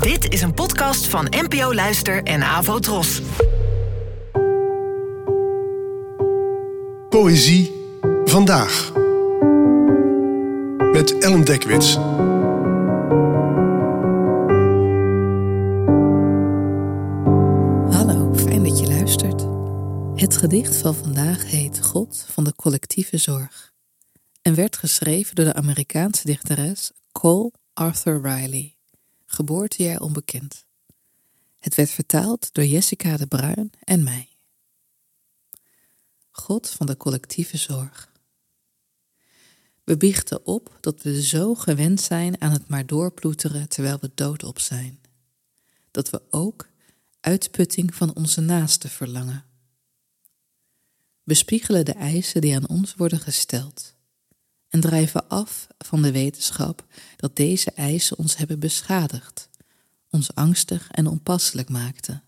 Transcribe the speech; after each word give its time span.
Dit 0.00 0.32
is 0.32 0.42
een 0.42 0.54
podcast 0.54 1.06
van 1.06 1.26
NPO 1.30 1.74
Luister 1.74 2.22
en 2.22 2.42
Avo 2.42 2.78
Tros. 2.78 3.20
Poëzie 7.08 7.72
vandaag. 8.24 8.92
Met 10.92 11.18
Ellen 11.18 11.44
Dekwits. 11.44 11.94
Hallo, 17.96 18.34
fijn 18.34 18.64
dat 18.64 18.78
je 18.78 18.86
luistert. 18.86 19.46
Het 20.20 20.36
gedicht 20.36 20.76
van 20.76 20.94
vandaag 20.94 21.50
heet 21.50 21.84
God 21.84 22.26
van 22.30 22.44
de 22.44 22.54
collectieve 22.54 23.18
zorg 23.18 23.72
en 24.42 24.54
werd 24.54 24.76
geschreven 24.76 25.34
door 25.34 25.44
de 25.44 25.54
Amerikaanse 25.54 26.26
dichteres 26.26 26.92
Cole 27.12 27.52
Arthur 27.72 28.20
Riley, 28.22 28.76
geboortejaar 29.32 30.00
onbekend. 30.00 30.64
Het 31.58 31.74
werd 31.74 31.90
vertaald 31.90 32.54
door 32.54 32.64
Jessica 32.64 33.16
de 33.16 33.26
Bruin 33.26 33.72
en 33.84 34.02
mij. 34.02 34.28
God 36.30 36.70
van 36.70 36.86
de 36.86 36.96
collectieve 36.96 37.56
zorg. 37.56 38.12
We 39.84 39.96
biechten 39.96 40.46
op 40.46 40.78
dat 40.80 41.02
we 41.02 41.22
zo 41.22 41.54
gewend 41.54 42.00
zijn 42.00 42.40
aan 42.40 42.52
het 42.52 42.68
maar 42.68 42.86
doorploeteren 42.86 43.68
terwijl 43.68 43.98
we 44.00 44.10
doodop 44.14 44.58
zijn. 44.58 45.00
Dat 45.90 46.10
we 46.10 46.22
ook 46.30 46.68
uitputting 47.20 47.94
van 47.94 48.14
onze 48.14 48.40
naasten 48.40 48.90
verlangen. 48.90 49.44
We 51.22 51.34
spiegelen 51.34 51.84
de 51.84 51.92
eisen 51.92 52.40
die 52.40 52.54
aan 52.54 52.68
ons 52.68 52.94
worden 52.94 53.20
gesteld 53.20 53.94
en 54.72 54.80
drijven 54.80 55.28
af 55.28 55.66
van 55.78 56.02
de 56.02 56.12
wetenschap 56.12 56.86
dat 57.16 57.36
deze 57.36 57.70
eisen 57.70 58.18
ons 58.18 58.36
hebben 58.36 58.58
beschadigd, 58.58 59.48
ons 60.10 60.34
angstig 60.34 60.88
en 60.90 61.06
onpasselijk 61.06 61.68
maakten. 61.68 62.22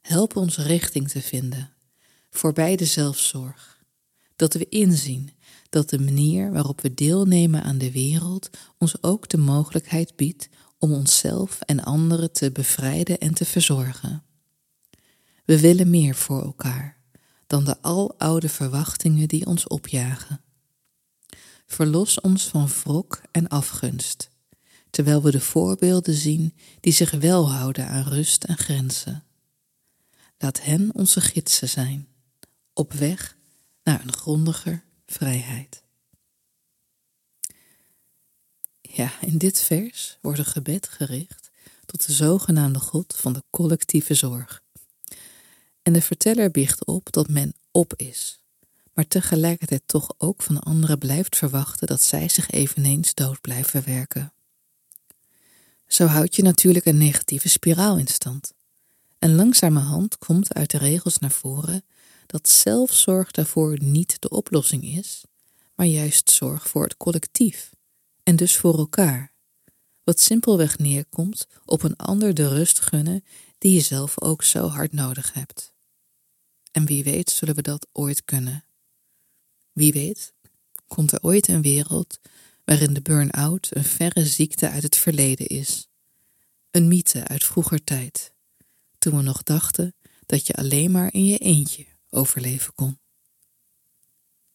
Help 0.00 0.36
ons 0.36 0.56
richting 0.56 1.08
te 1.08 1.22
vinden, 1.22 1.72
voorbij 2.30 2.76
de 2.76 2.84
zelfzorg, 2.84 3.82
dat 4.36 4.54
we 4.54 4.68
inzien 4.68 5.30
dat 5.70 5.90
de 5.90 5.98
manier 5.98 6.52
waarop 6.52 6.80
we 6.80 6.94
deelnemen 6.94 7.62
aan 7.62 7.78
de 7.78 7.92
wereld 7.92 8.50
ons 8.78 9.02
ook 9.02 9.28
de 9.28 9.38
mogelijkheid 9.38 10.16
biedt 10.16 10.48
om 10.78 10.92
onszelf 10.92 11.60
en 11.60 11.84
anderen 11.84 12.32
te 12.32 12.52
bevrijden 12.52 13.18
en 13.18 13.34
te 13.34 13.44
verzorgen. 13.44 14.22
We 15.44 15.60
willen 15.60 15.90
meer 15.90 16.14
voor 16.14 16.42
elkaar 16.42 17.00
dan 17.46 17.64
de 17.64 17.82
aloude 17.82 18.48
verwachtingen 18.48 19.28
die 19.28 19.46
ons 19.46 19.66
opjagen. 19.66 20.40
Verlos 21.68 22.20
ons 22.20 22.44
van 22.44 22.68
wrok 22.68 23.20
en 23.30 23.48
afgunst, 23.48 24.30
terwijl 24.90 25.22
we 25.22 25.30
de 25.30 25.40
voorbeelden 25.40 26.14
zien 26.14 26.54
die 26.80 26.92
zich 26.92 27.10
wel 27.10 27.50
houden 27.52 27.88
aan 27.88 28.02
rust 28.02 28.44
en 28.44 28.56
grenzen. 28.56 29.24
Laat 30.38 30.62
hen 30.62 30.94
onze 30.94 31.20
gidsen 31.20 31.68
zijn, 31.68 32.08
op 32.72 32.92
weg 32.92 33.36
naar 33.82 34.00
een 34.00 34.12
grondiger 34.12 34.84
vrijheid. 35.06 35.82
Ja, 38.80 39.20
in 39.20 39.38
dit 39.38 39.60
vers 39.60 40.18
wordt 40.20 40.38
een 40.38 40.44
gebed 40.44 40.88
gericht 40.88 41.50
tot 41.86 42.06
de 42.06 42.12
zogenaamde 42.12 42.78
God 42.80 43.16
van 43.16 43.32
de 43.32 43.42
collectieve 43.50 44.14
zorg. 44.14 44.62
En 45.82 45.92
de 45.92 46.02
verteller 46.02 46.50
biecht 46.50 46.84
op 46.84 47.12
dat 47.12 47.28
men 47.28 47.54
op 47.70 47.94
is, 47.96 48.42
maar 48.98 49.08
tegelijkertijd 49.08 49.82
toch 49.86 50.14
ook 50.16 50.42
van 50.42 50.60
anderen 50.60 50.98
blijft 50.98 51.36
verwachten 51.36 51.86
dat 51.86 52.02
zij 52.02 52.28
zich 52.28 52.50
eveneens 52.50 53.14
dood 53.14 53.40
blijven 53.40 53.84
werken. 53.84 54.32
Zo 55.86 56.06
houd 56.06 56.36
je 56.36 56.42
natuurlijk 56.42 56.84
een 56.84 56.98
negatieve 56.98 57.48
spiraal 57.48 57.98
in 57.98 58.06
stand. 58.06 58.52
En 59.18 59.34
langzamerhand 59.34 60.18
komt 60.18 60.54
uit 60.54 60.70
de 60.70 60.78
regels 60.78 61.18
naar 61.18 61.30
voren 61.30 61.84
dat 62.26 62.48
zelfzorg 62.48 63.30
daarvoor 63.30 63.82
niet 63.82 64.16
de 64.20 64.28
oplossing 64.28 64.84
is, 64.84 65.24
maar 65.74 65.86
juist 65.86 66.30
zorg 66.30 66.68
voor 66.68 66.82
het 66.82 66.96
collectief 66.96 67.70
en 68.22 68.36
dus 68.36 68.56
voor 68.56 68.78
elkaar, 68.78 69.32
wat 70.04 70.20
simpelweg 70.20 70.78
neerkomt 70.78 71.46
op 71.64 71.82
een 71.82 71.96
ander 71.96 72.34
de 72.34 72.48
rust 72.48 72.80
gunnen 72.80 73.24
die 73.58 73.74
je 73.74 73.80
zelf 73.80 74.20
ook 74.20 74.42
zo 74.42 74.66
hard 74.66 74.92
nodig 74.92 75.32
hebt. 75.32 75.72
En 76.70 76.86
wie 76.86 77.04
weet 77.04 77.30
zullen 77.30 77.54
we 77.54 77.62
dat 77.62 77.86
ooit 77.92 78.24
kunnen. 78.24 78.62
Wie 79.78 79.92
weet 79.92 80.32
komt 80.86 81.12
er 81.12 81.18
ooit 81.22 81.48
een 81.48 81.62
wereld 81.62 82.20
waarin 82.64 82.94
de 82.94 83.02
burn-out 83.02 83.68
een 83.70 83.84
verre 83.84 84.26
ziekte 84.26 84.70
uit 84.70 84.82
het 84.82 84.96
verleden 84.96 85.46
is, 85.46 85.88
een 86.70 86.88
mythe 86.88 87.26
uit 87.26 87.44
vroeger 87.44 87.84
tijd, 87.84 88.32
toen 88.98 89.16
we 89.16 89.22
nog 89.22 89.42
dachten 89.42 89.94
dat 90.26 90.46
je 90.46 90.52
alleen 90.52 90.90
maar 90.90 91.12
in 91.12 91.24
je 91.24 91.38
eentje 91.38 91.86
overleven 92.10 92.74
kon. 92.74 92.98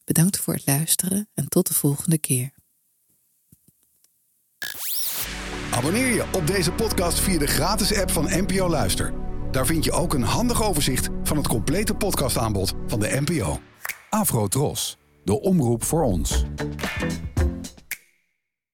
Bedankt 0.03 0.37
voor 0.37 0.53
het 0.53 0.65
luisteren 0.65 1.29
en 1.33 1.47
tot 1.47 1.67
de 1.67 1.73
volgende 1.73 2.17
keer. 2.17 2.51
Abonneer 5.71 6.13
je 6.13 6.33
op 6.33 6.47
deze 6.47 6.71
podcast 6.71 7.19
via 7.19 7.37
de 7.37 7.47
gratis 7.47 7.93
app 7.97 8.11
van 8.11 8.23
NPO 8.23 8.69
Luister. 8.69 9.13
Daar 9.51 9.65
vind 9.65 9.83
je 9.83 9.91
ook 9.91 10.13
een 10.13 10.23
handig 10.23 10.63
overzicht 10.63 11.09
van 11.23 11.37
het 11.37 11.47
complete 11.47 11.93
podcastaanbod 11.93 12.73
van 12.87 12.99
de 12.99 13.21
NPO. 13.25 13.61
Afro 14.09 14.47
Tros, 14.47 14.97
de 15.23 15.41
omroep 15.41 15.83
voor 15.83 16.03
ons. 16.03 16.45